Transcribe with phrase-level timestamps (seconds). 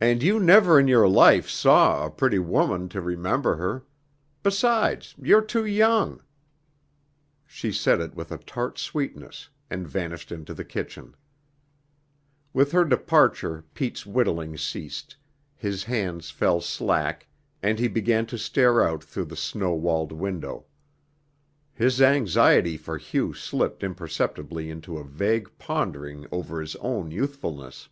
[0.00, 3.84] "And you never in your life saw a pretty woman to remember her.
[4.42, 6.20] Besides, you're too young."
[7.46, 11.14] She said it with a tart sweetness and vanished into the kitchen.
[12.52, 15.16] With her departure Pete's whittling ceased,
[15.54, 17.28] his hands fell slack
[17.62, 20.64] and he began to stare out through the snow walled window.
[21.72, 27.88] His anxiety for Hugh slipped imperceptibly into a vague pondering over his own youthfulness.